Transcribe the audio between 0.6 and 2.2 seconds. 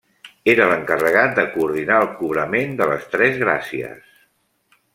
l’encarregat de coordinar el